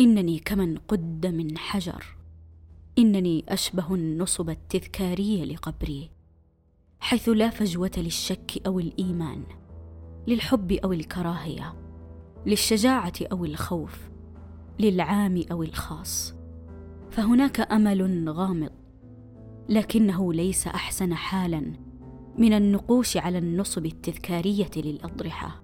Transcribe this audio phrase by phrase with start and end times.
[0.00, 2.04] إنني كمن قد من حجر.
[2.98, 6.10] إنني أشبه النصب التذكاري لقبري
[7.00, 9.42] حيث لا فجوة للشك أو الإيمان
[10.26, 11.74] للحب أو الكراهية
[12.46, 14.10] للشجاعة أو الخوف
[14.78, 16.34] للعام أو الخاص.
[17.10, 18.72] فهناك أمل غامض
[19.68, 21.72] لكنه ليس أحسن حالا
[22.38, 25.62] من النقوش على النصب التذكارية للأضرحة.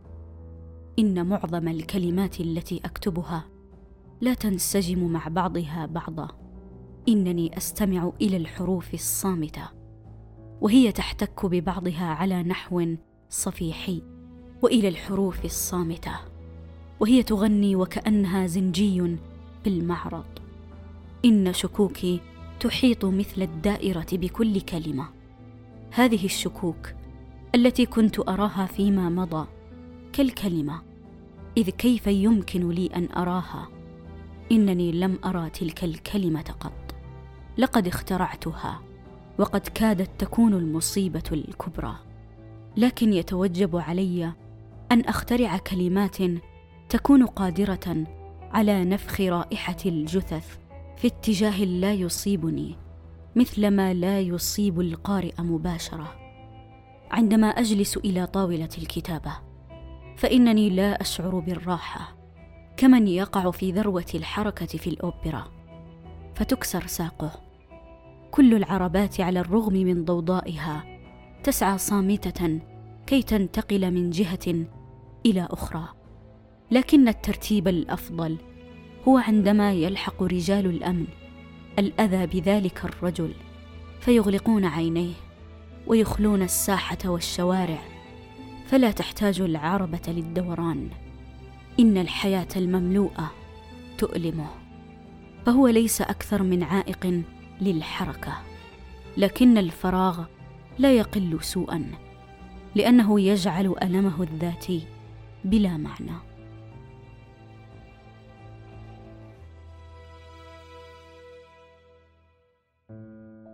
[0.98, 3.55] إن معظم الكلمات التي أكتبها
[4.20, 6.29] لا تنسجم مع بعضها بعضا.
[7.09, 9.69] إنني أستمع إلى الحروف الصامتة
[10.61, 12.97] وهي تحتك ببعضها على نحو
[13.30, 14.02] صفيحي
[14.62, 16.12] وإلى الحروف الصامتة
[17.01, 19.16] وهي تغني وكأنها زنجي
[19.65, 20.24] بالمعرض
[21.24, 22.21] إن شكوكي
[22.60, 25.09] تحيط مثل الدائرة بكل كلمة.
[25.91, 26.95] هذه الشكوك
[27.55, 29.46] التي كنت أراها فيما مضى
[30.12, 30.83] كالكلمة
[31.57, 33.76] إذ كيف يمكن لي أن أراها؟
[34.52, 36.95] إنني لم أرى تلك الكلمة قط.
[37.59, 38.80] لقد اخترعتها
[39.39, 41.97] وقد كادت تكون المصيبة الكبرى.
[42.77, 44.33] لكن يتوجب علي
[44.93, 46.17] أن أخترع كلمات
[46.89, 48.05] تكون قادرة
[48.52, 50.59] على نفخ رائحة الجثث
[50.97, 52.77] في اتجاه لا يصيبني
[53.37, 56.15] مثل ما لا يصيب القارئ مباشرة.
[57.11, 59.33] عندما أجلس إلى طاولة الكتابة
[60.17, 62.15] فإنني لا أشعر بالراحة.
[62.77, 65.44] كمن يقع في ذروة الحركة في الأوبرا.
[66.34, 67.31] فتكسر ساقه.
[68.31, 70.84] كل العربات على الرغم من ضوضائها
[71.43, 72.60] تسعى صامتة
[73.06, 74.66] كي تنتقل من جهة
[75.27, 75.88] إلى أخرى.
[76.71, 78.37] لكن الترتيب الأفضل
[79.09, 81.06] هو عندما يلحق رجال الأمن
[81.78, 83.33] الأذى بذلك الرجل
[84.00, 85.15] فيغلقون عينيه
[85.87, 87.78] ويخلون الساحة والشوارع
[88.66, 91.06] فلا تحتاج العربة للدوران.
[91.81, 93.32] إن الحياة المملوءة
[93.99, 94.49] تؤلمه
[95.47, 97.22] فهو ليس أكثر من عائق
[97.60, 98.33] للحركة
[99.17, 100.25] لكن الفراغ
[100.78, 101.84] لا يقل سوءا
[102.75, 104.83] لأنه يجعل ألمه الذاتي
[105.45, 106.17] بلا معنى.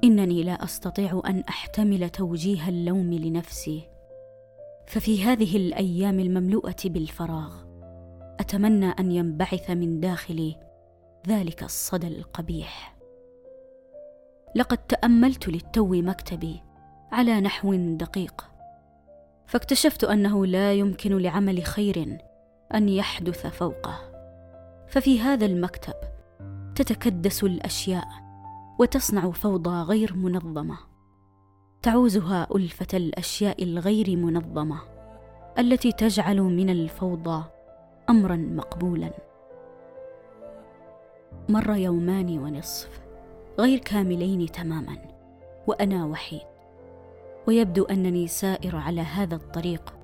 [0.05, 3.83] إنني لا أستطيع أن أحتمل توجيه اللوم لنفسي
[4.87, 7.72] ففي هذه الأيام المملوءة بالفراغ
[8.41, 10.57] أتمنى أن ينبعث من داخلي
[11.29, 12.97] ذلك الصدى القبيح.
[14.55, 16.63] لقد تأملت للتو مكتبي
[17.13, 18.45] على نحو دقيق
[19.47, 22.19] فاكتشفت أنه لا يمكن لعمل خير
[22.75, 23.99] أن يحدث فوقه.
[24.89, 25.95] ففي هذا المكتب
[26.75, 28.09] تتكدس الأشياء
[28.79, 30.79] وتصنع فوضى غير منظمة.
[31.83, 34.81] تعوزها الفه الأشياء الغير منظمة
[35.59, 37.45] التي تجعل من الفوضى
[38.11, 39.11] امرا مقبولا.
[41.49, 43.01] مر يومان ونصف
[43.59, 44.97] غير كاملين تماما
[45.67, 46.41] وأنا وحيد.
[47.49, 49.95] ويبدو أنني سائر على هذا الطريق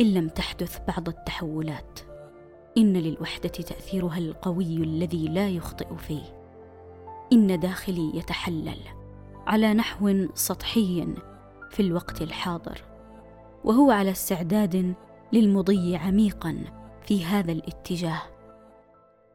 [0.00, 2.00] إن لم تحدث بعض التحولات.
[2.78, 6.40] إن للوحدة تأثيرها القوي الذي لا يخطئ فيه.
[7.32, 8.80] إن داخلي يتحلل
[9.46, 11.14] على نحو سطحي
[11.70, 12.82] في الوقت الحاضر
[13.64, 14.94] وهو على استعداد
[15.32, 16.79] للمضي عميقا.
[17.10, 18.22] في هذا الاتجاه.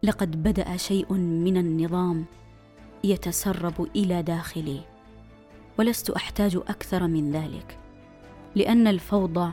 [0.04, 2.26] لقد بدأ شيء من النظام
[3.04, 4.82] يتسرب إلى داخلي
[5.80, 7.80] ولست أحتاج أكثر من ذلك
[8.56, 9.52] لأن الفوضى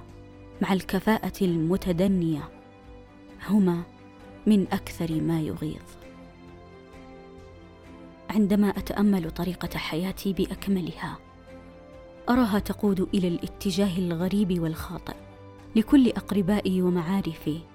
[0.61, 2.49] مع الكفاءة المتدنية
[3.49, 3.83] هما
[4.47, 5.89] من أكثر ما يغيظ.
[8.31, 11.19] عندما أتأمل طريقة حياتي بأكملها
[12.29, 15.17] أراها تقود إلى الاتجاه الغريب والخاطئ
[15.77, 17.72] لكل أقربائي ومعارفي.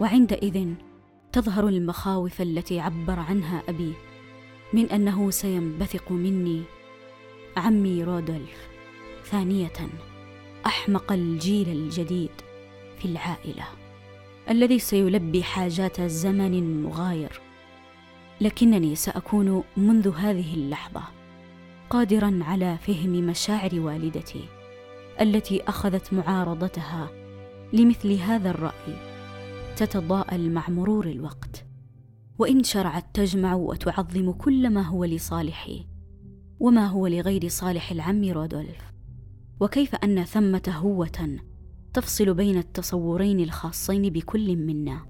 [0.00, 0.68] وعندئذ
[1.32, 3.92] تظهر المخاوف التي عبر عنها أبي
[4.72, 6.62] من أنه سينبثق مني
[7.56, 8.68] عمي رودولف
[9.24, 9.72] ثانية
[10.66, 12.30] أحمق الجيل الجديد
[12.98, 13.64] في العائلة
[14.50, 17.40] الذي سيلبي حاجات زمن مغاير
[18.40, 21.02] لكنني سأكون منذ هذه اللحظة
[21.90, 24.44] قادرا على فهم مشاعر والدتي
[25.20, 27.08] التي أخذت معارضتها
[27.72, 29.09] لمثل هذا الرأي.
[29.80, 31.66] تتضاءل مع مرور الوقت.
[32.38, 35.86] وإن شرعت تجمع وتعظم كل ما هو لصالحي
[36.60, 38.92] وما هو لغير صالح العم رودولف.
[39.60, 41.38] وكيف أن ثمة هوة
[41.92, 45.06] تفصل بين التصورين الخاصين بكل منا.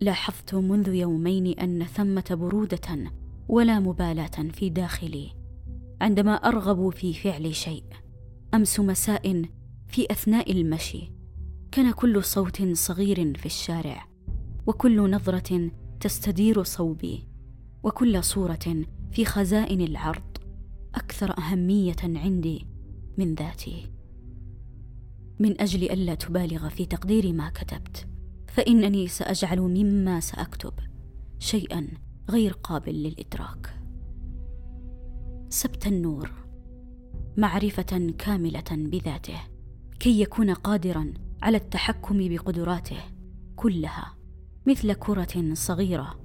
[0.00, 3.12] لاحظت منذ يومين أن ثمة برودة
[3.48, 5.32] ولا مبالاة في داخلي
[6.00, 7.84] عندما أرغب في فعل شيء.
[8.54, 9.44] أمس مساء
[9.88, 11.19] في أثناء المشي.
[11.72, 14.06] كان كل صوت صغير في الشارع
[14.66, 15.70] وكل نظرة
[16.00, 17.28] تستدير صوبي
[17.82, 20.36] وكل صورة في خزائن العرض
[20.94, 22.66] أكثر أهمية عندي
[23.18, 23.92] من ذاتي.
[25.38, 28.06] من أجل ألا تبالغ في تقدير ما كتبت
[28.48, 30.72] فإنني سأجعل مما سأكتب
[31.38, 31.88] شيئا
[32.30, 33.80] غير قابل للإدراك.
[35.48, 36.30] سبت النور
[37.36, 39.40] معرفة كاملة بذاته
[40.00, 43.00] كي يكون قادرا على التحكم بقدراته
[43.56, 44.14] كلها
[44.66, 46.20] مثل كرة صغيرة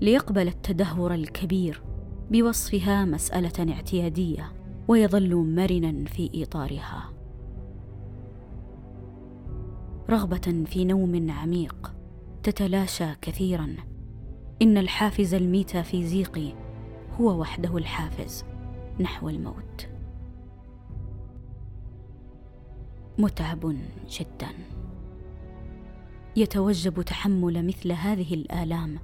[0.00, 1.82] ليقبل التدهور الكبير
[2.30, 4.52] بوصفها مسألة اعتيادية
[4.88, 7.10] ويظل مرنا في إطارها.
[10.10, 11.94] رغبة في نوم عميق
[12.42, 13.76] تتلاشى كثيرا.
[14.62, 16.52] إن الحافز الميتافيزيقي
[17.20, 18.44] هو وحده الحافز
[19.00, 19.97] نحو الموت.
[23.18, 23.76] متعب
[24.10, 24.48] جدا.
[26.36, 28.98] يتوجب تحمل مثل هذه الآلام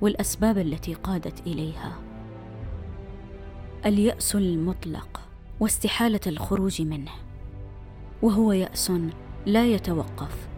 [0.00, 1.98] والأسباب التي قادت إليها.
[3.86, 5.20] اليأس المطلق
[5.60, 7.12] واستحالة الخروج منه.
[8.22, 8.92] وهو يأس
[9.46, 10.48] لا يتوقف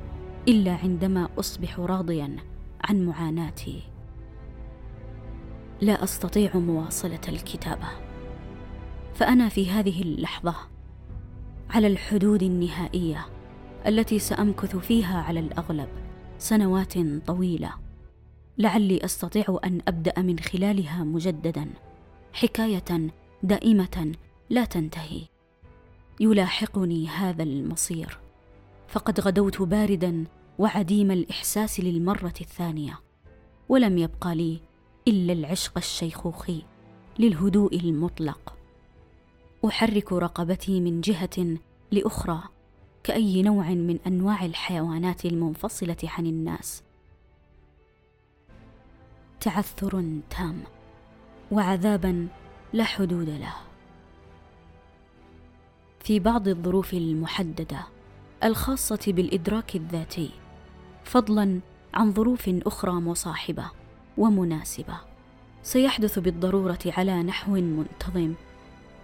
[0.49, 2.37] إلا عندما أصبح راضيا
[2.85, 3.83] عن معاناتي
[5.81, 7.89] لا أستطيع مواصلة الكتابة.
[9.15, 10.55] فأنا في هذه اللحظة
[11.71, 13.27] على الحدود النهائية
[13.87, 15.89] التي سأمكث فيها على الأغلب
[16.39, 17.75] سنوات طويلة.
[18.59, 21.69] لعلي أستطيع أن أبدأ من خلالها مجددا
[22.33, 23.11] حكاية
[23.43, 24.13] دائمة
[24.51, 25.23] لا تنتهي.
[26.21, 28.19] يلاحقني هذا المصير.
[28.89, 30.25] فقد غدوت باردا
[30.59, 32.99] وعديم الإحساس للمرة الثانية
[33.69, 34.61] ولم يبق لي
[35.09, 36.63] إلا العشق الشيخوخي
[37.19, 38.60] للهدوء المطلق.
[39.65, 41.59] أحرك رقبتي من جهة
[41.91, 42.43] لأخرى
[43.03, 46.83] كأي نوع من أنواع الحيوانات المنفصلة عن الناس.
[49.41, 50.63] تعثر تام
[51.53, 52.29] وعذابا
[52.73, 53.55] لا حدود له.
[56.01, 57.87] في بعض الظروف المحددة
[58.45, 60.31] الخاصة بالإدراك الذاتي
[61.05, 61.61] فضلا
[61.95, 63.71] عن ظروف أخرى مصاحبة
[64.19, 65.01] ومناسبة
[65.63, 68.35] سيحدث بالضرورة على نحو منتظم.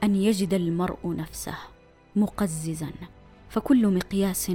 [0.02, 1.54] أن يجد المرء نفسه
[2.16, 2.90] مقززا
[3.48, 4.50] فكل مقياس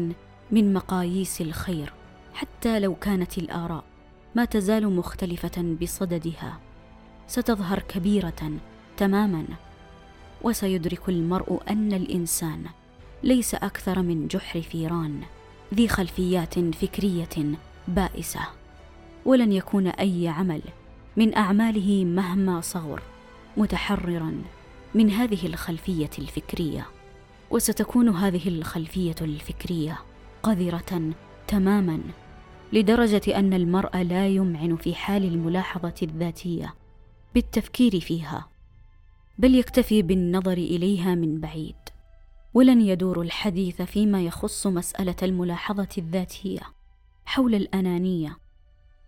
[0.52, 1.94] من مقاييس الخير
[2.34, 3.84] حتى لو كانت الآراء
[4.36, 6.60] ما تزال مختلفة بصددها
[7.28, 8.52] ستظهر كبيرة
[8.98, 9.46] تماما.
[10.42, 12.64] وسيدرك المرء أن الإنسان
[13.24, 15.22] ليس أكثر من جحر فيران
[15.74, 17.58] ذي خلفيات فكرية
[17.88, 18.40] بائسة
[19.26, 20.62] ولن يكون أي عمل
[21.18, 23.02] من أعماله مهما صغر
[23.58, 24.42] متحررا.
[24.94, 26.88] من هذه الخلفية الفكرية
[27.52, 30.00] وستكون هذه الخلفية الفكرية
[30.44, 31.14] قذرة
[31.48, 32.02] تماما
[32.74, 36.74] لدرجة أن المرء لا يمعن في حال الملاحظة الذاتية
[37.36, 38.48] بالتفكير فيها
[39.38, 41.76] بل يكتفي بالنظر إليها من بعيد.
[42.54, 46.62] ولن يدور الحديث فيما يخص مسألة الملاحظة الذاتية
[47.26, 48.38] حول الأنانية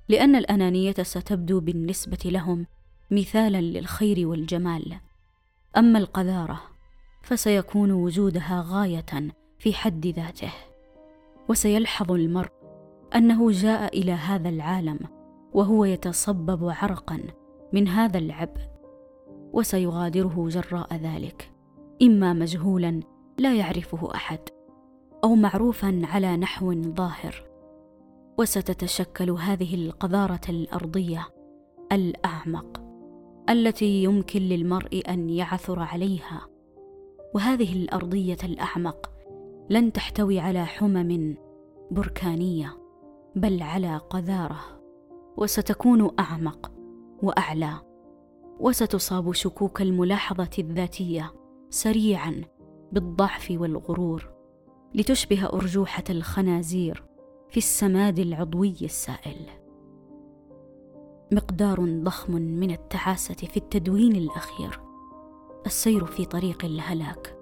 [0.09, 2.65] لأن الأنانية ستبدو بالنسبة لهم
[3.11, 4.99] مثالا للخير والجمال.
[5.77, 6.61] أما القذارة
[7.21, 10.51] فسيكون وجودها غاية في حد ذاته.
[11.49, 12.51] وسيلحظ المرء
[13.15, 14.99] أنه جاء إلى هذا العالم
[15.53, 17.19] وهو يتصبب عرقا
[17.73, 18.61] من هذا العبء.
[19.53, 21.51] وسيغادره جراء ذلك
[22.01, 22.99] إما مجهولا
[23.37, 24.39] لا يعرفه أحد
[25.23, 27.43] أو معروفا على نحو ظاهر.
[28.39, 31.27] وستتشكل هذه القذارة الأرضية
[31.91, 32.82] الأعمق.
[33.49, 36.47] التي يمكن للمرء أن يعثر عليها.
[37.35, 39.11] وهذه الأرضية الأعمق
[39.69, 41.35] لن تحتوي على حمم
[41.91, 42.77] بركانية
[43.35, 44.59] بل على قذارة.
[45.37, 46.71] وستكون أعمق
[47.23, 47.73] وأعلى.
[48.59, 51.33] وستصاب شكوك الملاحظة الذاتية
[51.69, 52.41] سريعا
[52.91, 54.33] بالضعف والغرور
[54.95, 57.03] لتشبه أرجوحة الخنازير
[57.49, 59.62] في السماد العضوي السائل.
[61.33, 64.79] مقدار ضخم من التعاسة في التدوين الأخير.
[65.65, 67.37] السير في طريق الهلاك.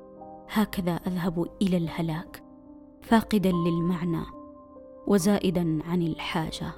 [0.49, 2.43] هكذا أذهب إلى الهلاك
[3.01, 4.23] فاقدا للمعنى
[5.07, 6.71] وزائدا عن الحاجة.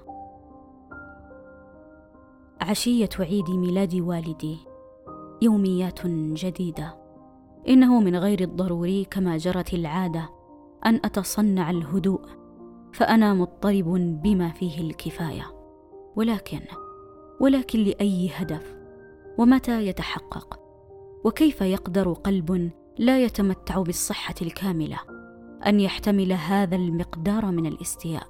[2.61, 4.57] عشية عيد ميلاد والدي.
[5.41, 6.97] يوميات جديدة.
[7.67, 10.29] إنه من غير الضروري كما جرت العادة
[10.85, 12.21] أن أتصنع الهدوء
[12.93, 15.45] فأنا مضطرب بما فيه الكفاية.
[16.15, 16.59] ولكن
[17.43, 18.77] ولكن لأي هدف؟
[19.37, 20.59] ومتى يتحقق؟
[21.23, 24.99] وكيف يقدر قلب لا يتمتع بالصحة الكاملة
[25.65, 28.27] أن يحتمل هذا المقدار من الاستياء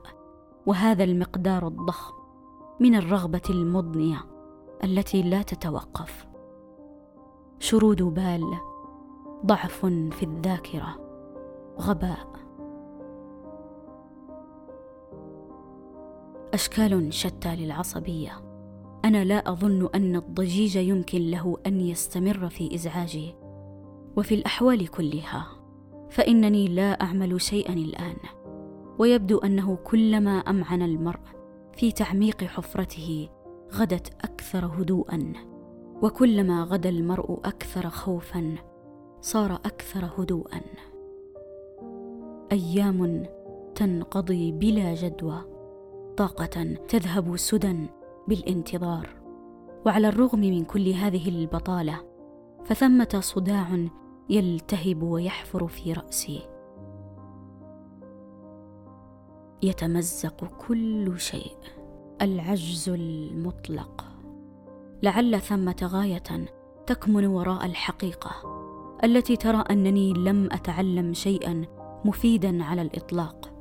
[0.65, 2.13] وهذا المقدار الضخم
[2.79, 4.25] من الرغبة المضنية
[4.83, 6.27] التي لا تتوقف؟
[7.59, 8.57] شرود بال
[9.45, 10.95] ضعف في الذاكرة
[11.79, 12.27] غباء.
[16.53, 18.52] أشكال شتى للعصبية.
[19.05, 23.35] أنا لا أظن أن الضجيج يمكن له أن يستمر في إزعاجي
[24.17, 25.47] وفي الأحوال كلها
[26.09, 28.15] فإنني لا أعمل شيئا الآن.
[28.99, 31.19] ويبدو أنه كلما أمعن المرء
[31.73, 33.29] في تعميق حفرته
[33.73, 35.33] غدت أكثر هدوءا
[36.01, 38.55] وكلما غدا المرء أكثر خوفا
[39.21, 40.61] صار أكثر هدوءا.
[42.51, 43.25] أيام
[43.75, 45.41] تنقضي بلا جدوى
[46.17, 47.75] طاقة تذهب سدى
[48.27, 49.09] بالانتظار.
[49.85, 51.99] وعلى الرغم من كل هذه البطالة
[52.65, 53.87] فثمة صداع
[54.29, 56.49] يلتهب ويحفر في رأسي.
[59.63, 61.57] يتمزق كل شيء
[62.21, 64.05] العجز المطلق.
[65.03, 66.45] لعل ثمة غاية
[66.87, 68.31] تكمن وراء الحقيقة
[69.03, 71.65] التي ترى أنني لم أتعلم شيئا
[72.05, 73.53] مفيدا على الإطلاق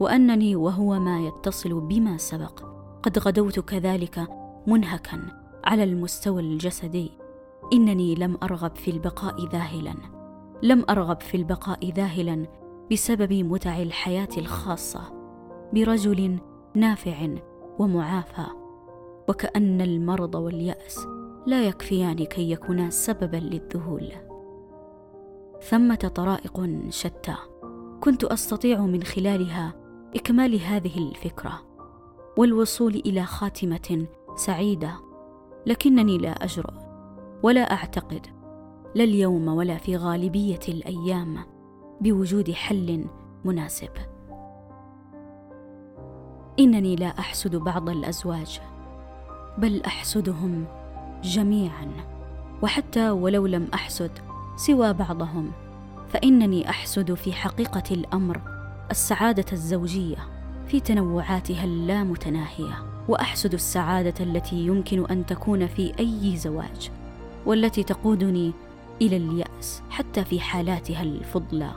[0.00, 2.77] وأنني وهو ما يتصل بما سبق.
[3.02, 4.28] قد غدوت كذلك
[4.66, 5.20] منهكا
[5.64, 7.10] على المستوى الجسدي.
[7.72, 9.94] إنني لم أرغب في البقاء ذاهلا.
[10.62, 12.46] لم أرغب في البقاء ذاهلا
[12.92, 15.00] بسبب متع الحياة الخاصة
[15.72, 16.38] برجل
[16.74, 17.28] نافع
[17.78, 18.46] ومعافى.
[19.28, 21.06] وكأن المرض واليأس
[21.46, 24.12] لا يكفيان كي يكونا سببا للذهول.
[25.62, 27.34] ثمة طرائق شتى.
[28.00, 29.74] كنت أستطيع من خلالها
[30.16, 31.67] إكمال هذه الفكرة.
[32.38, 34.92] والوصول إلى خاتمة سعيدة.
[35.66, 36.72] لكنني لا اجرؤ
[37.42, 38.26] ولا أعتقد
[38.94, 41.38] لا اليوم ولا في غالبية الأيام
[42.00, 43.04] بوجود حل
[43.44, 43.88] مناسب.
[46.58, 48.60] إنني لا أحسد بعض الأزواج
[49.58, 50.64] بل أحسدهم
[51.22, 51.90] جميعا.
[52.62, 54.10] وحتى ولو لم أحسد
[54.56, 55.52] سوى بعضهم
[56.08, 58.40] فإنني أحسد في حقيقة الأمر
[58.90, 60.37] السعادة الزوجية.
[60.68, 66.90] في تنوعاتها اللامتناهية وأحسد السعادة التي يمكن أن تكون في أي زواج
[67.46, 68.52] والتي تقودني
[69.02, 71.70] إلى اليأس حتى في حالاتها الفضلى.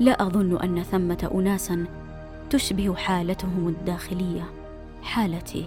[0.00, 1.86] لا أظن أن ثمة اناسا
[2.50, 4.44] تشبه حالتهم الداخلية
[5.02, 5.64] حالتي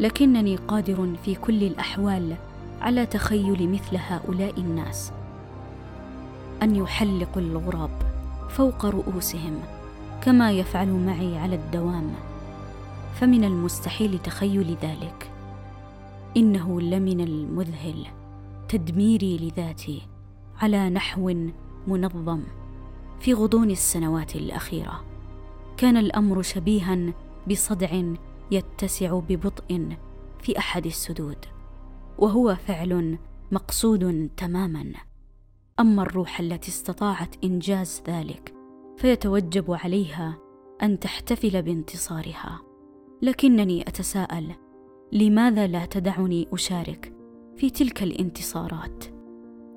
[0.00, 2.34] لكنني قادر في كل الأحوال
[2.80, 5.12] على تخيل مثل هؤلاء الناس.
[6.62, 8.03] أن يحلقوا الغراب.
[8.54, 9.60] فوق رؤوسهم
[10.22, 12.14] كما يفعل معي على الدوام.
[13.14, 15.30] فمن المستحيل تخيل ذلك.
[16.36, 18.06] إنه لمن المذهل
[18.68, 20.02] تدميري لذاتي
[20.60, 21.48] على نحو
[21.86, 22.42] منظم
[23.20, 25.04] في غضون السنوات الأخيرة.
[25.76, 27.12] كان الأمر شبيها
[27.50, 28.02] بصدع
[28.50, 29.96] يتسع ببطء
[30.42, 31.38] في أحد السدود
[32.18, 33.18] وهو فعل
[33.52, 34.84] مقصود تماما.
[35.80, 38.54] أما الروح التي استطاعت إنجاز ذلك
[38.96, 40.38] فيتوجب عليها
[40.82, 42.60] أن تحتفل بانتصارها.
[43.22, 44.52] لكنني أتساءل
[45.12, 47.12] لماذا لا تدعني أشارك
[47.56, 49.04] في تلك الانتصارات؟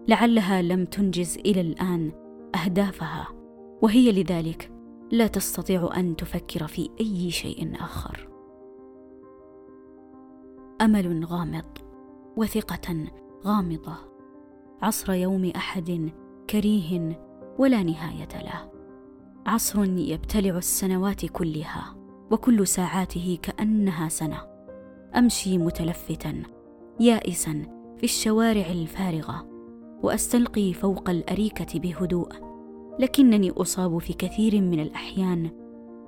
[0.08, 2.12] لعلها لم تنجز إلى الآن
[2.56, 3.28] أهدافها
[3.82, 4.72] وهي لذلك
[5.12, 8.30] لا تستطيع أن تفكر في أي شيء آخر.
[10.82, 11.78] أمل غامض
[12.38, 13.06] وثقة
[13.46, 14.17] غامضة.
[14.82, 16.12] عصر يوم أحد
[16.50, 17.20] كريه
[17.58, 18.72] ولا نهاية له.
[19.46, 21.96] عصر يبتلع السنوات كلها
[22.32, 24.38] وكل ساعاته كأنها سنة.
[25.16, 26.44] أمشي متلفتا
[27.00, 27.54] يائسا
[27.98, 29.48] في الشوارع الفارغة
[30.04, 32.30] وأستلقي فوق الأريكة بهدوء.
[33.00, 35.50] لكنني أصاب في كثير من الأحيان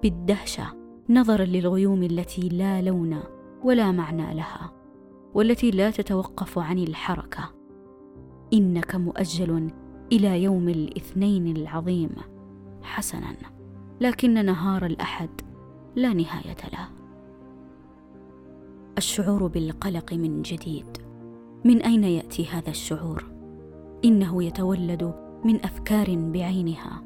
[0.03, 0.65] بالدهشة
[1.09, 3.19] نظرا للغيوم التي لا لون
[3.63, 4.71] ولا معنى لها
[5.33, 7.58] والتي لا تتوقف عن الحركة.
[8.53, 9.71] إنك مؤجل
[10.11, 12.09] إلى يوم الاثنين العظيم
[12.81, 13.35] حسنا
[14.01, 15.29] لكن نهار الأحد
[15.95, 16.89] لا نهاية له.
[18.97, 20.97] الشعور بالقلق من جديد.
[21.65, 23.31] من أين يأتي هذا الشعور؟
[24.05, 25.13] إنه يتولد
[25.45, 27.03] من أفكار بعينها.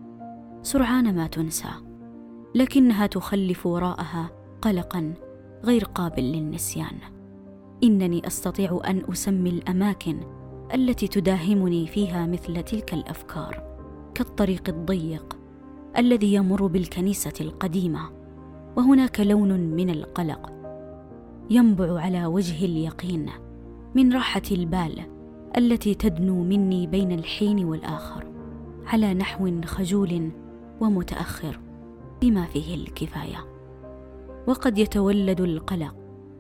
[0.62, 1.70] سرعان ما تنسى
[2.56, 4.30] لكنها تخلف وراءها
[4.62, 5.14] قلقا
[5.64, 6.98] غير قابل للنسيان.
[7.84, 10.20] إنني أستطيع أن أسمي الأماكن
[10.74, 13.64] التي تداهمني فيها مثل تلك الأفكار
[14.16, 15.38] كالطريق الضيق
[15.98, 18.10] الذي يمر بالكنيسة القديمة
[18.78, 20.52] وهناك لون من القلق
[21.50, 23.30] ينبع على وجه اليقين
[23.96, 25.02] من راحة البال
[25.58, 28.28] التي تدنو مني بين الحين والآخر
[28.86, 30.32] على نحو خجول
[30.82, 31.60] ومتأخر
[32.22, 33.46] بما فيه الكفاية.
[34.48, 35.96] وقد يتولد القلق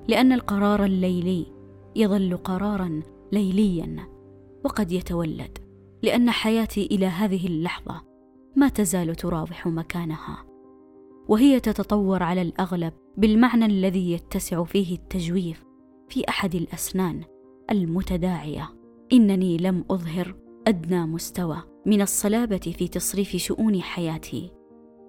[0.07, 1.45] لأن القرار الليلي
[1.95, 4.12] يظل قرارا ليليا
[4.63, 5.57] وقد يتولد
[6.03, 8.01] لأن حياتي إلى هذه اللحظة
[8.55, 10.45] ما تزال تراوح مكانها.
[11.27, 15.63] وهي تتطور على الأغلب بالمعنى الذي يتسع فيه التجويف
[16.09, 17.23] في أحد الأسنان
[17.71, 18.69] المتداعية.
[19.13, 20.35] إنني لم أظهر
[20.67, 24.51] أدنى مستوى من الصلابة في تصريف شؤون حياتي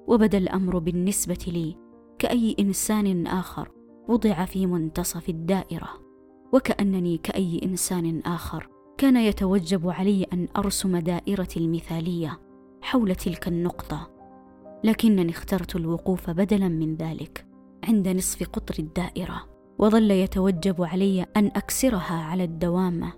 [0.07, 1.77] وبدأ الأمر بالنسبة لي
[2.19, 3.71] كأي إنسان آخر
[4.09, 5.89] وضع في منتصف الدائرة
[6.53, 12.41] وكأنني كأي إنسان آخر كان يتوجب علي أن أرسم دائرتي المثالية
[12.83, 14.11] حول تلك النقطة
[14.85, 17.47] لكنني اخترت الوقوف بدلا من ذلك
[17.85, 19.49] عند نصف قطر الدائرة
[19.79, 23.11] وظل يتوجب علي أن أكسرها على الدوام.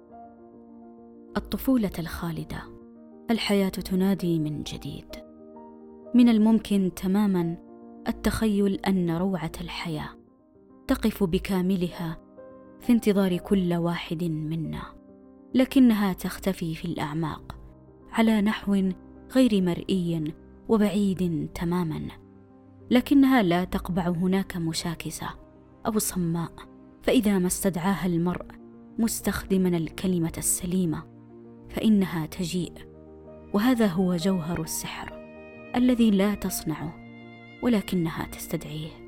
[1.37, 2.62] الطفولة الخالدة
[3.30, 5.06] الحياة تنادي من جديد.
[6.14, 7.56] من الممكن تماما
[8.09, 10.09] التخيل أن روعة الحياة
[10.88, 12.18] تقف بكاملها
[12.80, 14.96] في انتظار كل واحد منا.
[15.57, 17.57] لكنها تختفي في الأعماق
[18.13, 18.93] على نحو
[19.35, 20.35] غير مرئي
[20.69, 22.09] وبعيد تماما.
[22.91, 25.29] لكنها لا تقبع هناك مشاكسة
[25.87, 26.53] أو صماء
[27.03, 28.47] فإذا ما استدعاها المرء
[28.99, 31.03] مستخدما الكلمة السليمة
[31.71, 32.73] فإنها تجيء.
[33.55, 35.13] وهذا هو جوهر السحر
[35.77, 36.95] الذي لا تصنعه
[37.63, 39.06] ولكنها تستدعيه.